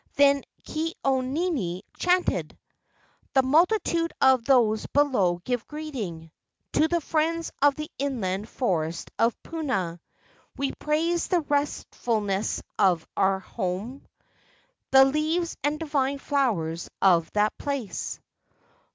Then 0.15 0.41
Ke 0.67 0.93
au 1.05 1.21
nini 1.21 1.83
chanted: 1.95 2.57
"The 3.35 3.43
multitude 3.43 4.11
of 4.19 4.43
those 4.45 4.87
below 4.87 5.39
give 5.43 5.67
greeting 5.67 6.31
To 6.73 6.87
the 6.87 6.99
friends 7.01 7.51
of 7.61 7.75
the 7.75 7.91
inland 7.99 8.49
forest 8.49 9.11
of 9.19 9.37
Puna; 9.43 9.99
We 10.57 10.71
praise 10.71 11.27
the 11.27 11.41
restfulness 11.41 12.63
of 12.79 13.07
our 13.15 13.41
home; 13.41 14.07
The 14.89 15.05
leaves 15.05 15.55
and 15.63 15.79
divine 15.79 16.17
flowers 16.17 16.89
of 16.99 17.31
that 17.33 17.55
place." 17.59 18.19